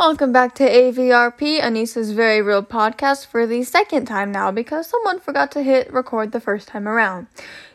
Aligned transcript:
Welcome 0.00 0.32
back 0.32 0.54
to 0.54 0.62
AVRP, 0.62 1.60
Anissa's 1.60 2.12
Very 2.12 2.40
Real 2.40 2.62
podcast 2.62 3.26
for 3.26 3.48
the 3.48 3.64
second 3.64 4.06
time 4.06 4.30
now 4.30 4.52
because 4.52 4.86
someone 4.86 5.18
forgot 5.18 5.50
to 5.50 5.62
hit 5.64 5.92
record 5.92 6.30
the 6.30 6.38
first 6.38 6.68
time 6.68 6.86
around. 6.86 7.26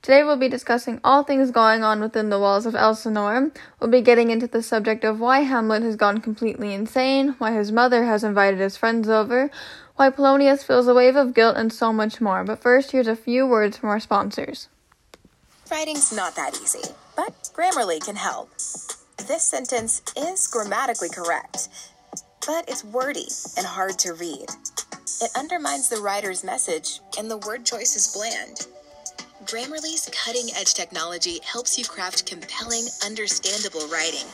Today 0.00 0.24
we'll 0.24 0.38
be 0.38 0.48
discussing 0.48 0.98
all 1.04 1.24
things 1.24 1.50
going 1.50 1.84
on 1.84 2.00
within 2.00 2.30
the 2.30 2.38
walls 2.38 2.64
of 2.64 2.74
Elsinore. 2.74 3.52
We'll 3.78 3.90
be 3.90 4.00
getting 4.00 4.30
into 4.30 4.46
the 4.46 4.62
subject 4.62 5.04
of 5.04 5.20
why 5.20 5.40
Hamlet 5.40 5.82
has 5.82 5.94
gone 5.94 6.22
completely 6.22 6.72
insane, 6.72 7.34
why 7.36 7.52
his 7.52 7.70
mother 7.70 8.06
has 8.06 8.24
invited 8.24 8.60
his 8.60 8.78
friends 8.78 9.10
over, 9.10 9.50
why 9.96 10.08
Polonius 10.08 10.64
feels 10.64 10.88
a 10.88 10.94
wave 10.94 11.16
of 11.16 11.34
guilt, 11.34 11.58
and 11.58 11.70
so 11.70 11.92
much 11.92 12.18
more. 12.22 12.44
But 12.44 12.62
first, 12.62 12.92
here's 12.92 13.08
a 13.08 13.14
few 13.14 13.46
words 13.46 13.76
from 13.76 13.90
our 13.90 14.00
sponsors. 14.00 14.70
Writing's 15.70 16.16
not 16.16 16.34
that 16.36 16.58
easy, 16.62 16.94
but 17.14 17.50
Grammarly 17.54 18.02
can 18.02 18.16
help. 18.16 18.48
This 18.56 19.42
sentence 19.42 20.00
is 20.16 20.46
grammatically 20.46 21.08
correct, 21.08 21.68
but 22.46 22.64
it's 22.68 22.84
wordy 22.84 23.26
and 23.56 23.66
hard 23.66 23.98
to 23.98 24.14
read. 24.14 24.46
It 25.20 25.30
undermines 25.36 25.88
the 25.88 26.00
writer's 26.00 26.44
message, 26.44 27.00
and 27.18 27.30
the 27.30 27.38
word 27.38 27.64
choice 27.64 27.96
is 27.96 28.14
bland. 28.14 28.68
Grammarly's 29.44 30.08
cutting 30.12 30.48
edge 30.56 30.74
technology 30.74 31.40
helps 31.44 31.78
you 31.78 31.84
craft 31.84 32.26
compelling, 32.26 32.86
understandable 33.04 33.86
writing 33.88 34.26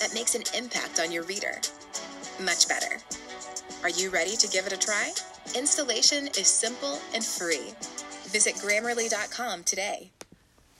that 0.00 0.14
makes 0.14 0.34
an 0.34 0.42
impact 0.56 1.00
on 1.00 1.12
your 1.12 1.24
reader. 1.24 1.60
Much 2.42 2.68
better. 2.68 2.98
Are 3.82 3.90
you 3.90 4.10
ready 4.10 4.36
to 4.36 4.48
give 4.48 4.66
it 4.66 4.72
a 4.72 4.78
try? 4.78 5.12
Installation 5.56 6.26
is 6.28 6.48
simple 6.48 6.98
and 7.14 7.24
free. 7.24 7.72
Visit 8.30 8.54
grammarly.com 8.56 9.62
today. 9.64 10.10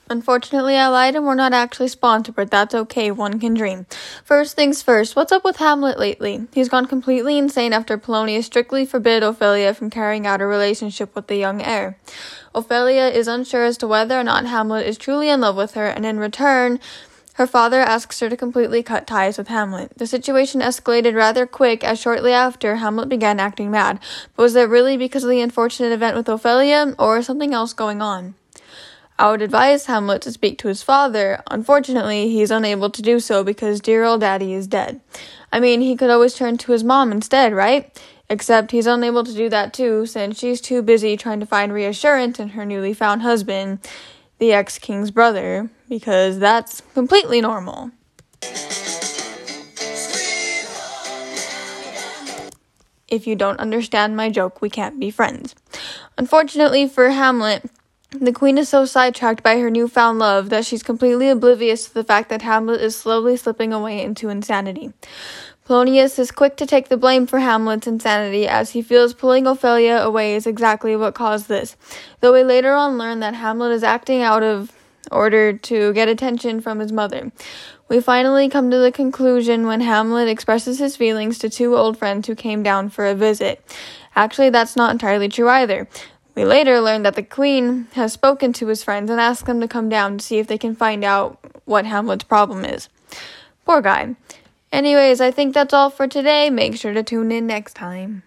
Unfortunately, 0.09 0.77
I 0.77 0.87
lied 0.87 1.15
and 1.15 1.25
we're 1.25 1.35
not 1.35 1.53
actually 1.53 1.89
sponsored, 1.89 2.35
but 2.35 2.49
that's 2.49 2.73
okay, 2.73 3.11
one 3.11 3.39
can 3.39 3.53
dream. 3.53 3.85
First 4.23 4.55
things 4.55 4.81
first, 4.81 5.15
what's 5.15 5.33
up 5.33 5.43
with 5.43 5.57
Hamlet 5.57 5.99
lately? 5.99 6.47
He's 6.53 6.69
gone 6.69 6.85
completely 6.85 7.37
insane 7.37 7.73
after 7.73 7.97
Polonius 7.97 8.45
strictly 8.45 8.85
forbid 8.85 9.21
Ophelia 9.21 9.73
from 9.73 9.89
carrying 9.89 10.25
out 10.25 10.41
a 10.41 10.45
relationship 10.45 11.13
with 11.13 11.27
the 11.27 11.35
young 11.35 11.61
heir. 11.61 11.97
Ophelia 12.55 13.07
is 13.07 13.27
unsure 13.27 13.65
as 13.65 13.77
to 13.79 13.87
whether 13.87 14.17
or 14.17 14.23
not 14.23 14.45
Hamlet 14.45 14.87
is 14.87 14.97
truly 14.97 15.29
in 15.29 15.41
love 15.41 15.57
with 15.57 15.73
her, 15.73 15.87
and 15.87 16.05
in 16.05 16.19
return, 16.19 16.79
her 17.33 17.45
father 17.45 17.81
asks 17.81 18.19
her 18.21 18.29
to 18.29 18.37
completely 18.37 18.81
cut 18.81 19.05
ties 19.05 19.37
with 19.37 19.49
Hamlet. 19.49 19.91
The 19.97 20.07
situation 20.07 20.61
escalated 20.61 21.13
rather 21.13 21.45
quick 21.45 21.83
as 21.83 21.99
shortly 21.99 22.31
after 22.31 22.77
Hamlet 22.77 23.09
began 23.09 23.39
acting 23.39 23.69
mad. 23.69 23.99
But 24.35 24.43
was 24.43 24.53
that 24.53 24.69
really 24.69 24.97
because 24.97 25.23
of 25.23 25.29
the 25.29 25.41
unfortunate 25.41 25.91
event 25.91 26.17
with 26.17 26.27
Ophelia, 26.27 26.95
or 26.97 27.21
something 27.21 27.53
else 27.53 27.73
going 27.73 28.01
on? 28.01 28.33
I 29.19 29.31
would 29.31 29.41
advise 29.41 29.87
Hamlet 29.87 30.21
to 30.23 30.31
speak 30.31 30.59
to 30.59 30.67
his 30.67 30.83
father. 30.83 31.41
Unfortunately, 31.49 32.29
he 32.29 32.43
is 32.43 32.51
unable 32.51 32.91
to 32.91 33.01
do 33.01 33.19
so 33.19 33.43
because 33.43 33.79
dear 33.79 34.03
old 34.03 34.21
daddy 34.21 34.53
is 34.53 34.67
dead. 34.67 35.01
I 35.51 35.59
mean, 35.59 35.81
he 35.81 35.95
could 35.95 36.11
always 36.11 36.35
turn 36.35 36.57
to 36.59 36.71
his 36.71 36.83
mom 36.83 37.11
instead, 37.11 37.53
right? 37.53 37.99
Except 38.29 38.71
he's 38.71 38.85
unable 38.85 39.23
to 39.23 39.33
do 39.33 39.49
that 39.49 39.73
too, 39.73 40.05
since 40.05 40.37
she's 40.37 40.61
too 40.61 40.83
busy 40.83 41.17
trying 41.17 41.39
to 41.39 41.47
find 41.47 41.73
reassurance 41.73 42.39
in 42.39 42.49
her 42.49 42.65
newly 42.65 42.93
found 42.93 43.23
husband, 43.23 43.79
the 44.37 44.53
ex 44.53 44.77
king's 44.77 45.09
brother, 45.09 45.69
because 45.89 46.37
that's 46.37 46.81
completely 46.93 47.41
normal. 47.41 47.89
If 53.07 53.25
you 53.25 53.35
don't 53.35 53.59
understand 53.59 54.15
my 54.15 54.29
joke, 54.29 54.61
we 54.61 54.69
can't 54.69 54.99
be 54.99 55.09
friends. 55.09 55.55
Unfortunately 56.17 56.87
for 56.87 57.09
Hamlet, 57.09 57.63
the 58.11 58.31
queen 58.31 58.57
is 58.57 58.69
so 58.69 58.85
sidetracked 58.85 59.43
by 59.43 59.59
her 59.59 59.69
newfound 59.69 60.17
love 60.17 60.49
that 60.49 60.65
she's 60.65 60.81
completely 60.81 61.29
oblivious 61.29 61.87
to 61.87 61.93
the 61.93 62.03
fact 62.03 62.29
that 62.29 62.41
Hamlet 62.41 62.81
is 62.81 62.95
slowly 62.95 63.35
slipping 63.35 63.73
away 63.73 64.01
into 64.01 64.29
insanity. 64.29 64.93
Polonius 65.65 66.17
is 66.17 66.31
quick 66.31 66.55
to 66.55 66.65
take 66.65 66.87
the 66.87 66.95
blame 66.95 67.27
for 67.27 67.39
Hamlet's 67.39 67.87
insanity 67.87 68.47
as 68.47 68.71
he 68.71 68.81
feels 68.81 69.13
pulling 69.13 69.45
Ophelia 69.45 69.97
away 69.97 70.35
is 70.35 70.47
exactly 70.47 70.95
what 70.95 71.13
caused 71.13 71.49
this, 71.49 71.75
though 72.21 72.31
we 72.31 72.43
later 72.43 72.73
on 72.73 72.97
learn 72.97 73.19
that 73.19 73.33
Hamlet 73.33 73.73
is 73.73 73.83
acting 73.83 74.21
out 74.21 74.43
of 74.43 74.71
order 75.11 75.51
to 75.53 75.91
get 75.91 76.07
attention 76.07 76.61
from 76.61 76.79
his 76.79 76.93
mother. 76.93 77.31
We 77.89 77.99
finally 77.99 78.47
come 78.49 78.71
to 78.71 78.77
the 78.77 78.91
conclusion 78.91 79.67
when 79.67 79.81
Hamlet 79.81 80.29
expresses 80.29 80.79
his 80.79 80.95
feelings 80.95 81.37
to 81.39 81.49
two 81.49 81.75
old 81.75 81.97
friends 81.97 82.27
who 82.27 82.35
came 82.35 82.63
down 82.63 82.89
for 82.89 83.05
a 83.05 83.15
visit. 83.15 83.61
Actually, 84.15 84.49
that's 84.49 84.75
not 84.75 84.91
entirely 84.91 85.29
true 85.29 85.49
either. 85.49 85.87
We 86.37 86.45
later 86.45 86.79
learn 86.79 87.01
that 87.01 87.15
the 87.15 87.23
queen 87.23 87.87
has 87.93 88.13
spoken 88.13 88.53
to 88.53 88.67
his 88.67 88.83
friends 88.83 89.09
and 89.09 89.19
asked 89.19 89.47
them 89.47 89.59
to 89.59 89.67
come 89.67 89.89
down 89.89 90.19
to 90.19 90.23
see 90.23 90.37
if 90.37 90.45
they 90.45 90.59
can 90.59 90.75
find 90.75 91.03
out 91.03 91.39
what 91.65 91.87
Hamlet's 91.87 92.25
problem 92.25 92.63
is. 92.63 92.89
Poor 93.65 93.81
guy. 93.81 94.15
Anyways, 94.71 95.19
I 95.19 95.31
think 95.31 95.55
that's 95.55 95.73
all 95.73 95.89
for 95.89 96.07
today. 96.07 96.51
Make 96.51 96.77
sure 96.77 96.93
to 96.93 97.01
tune 97.01 97.31
in 97.31 97.47
next 97.47 97.73
time. 97.73 98.21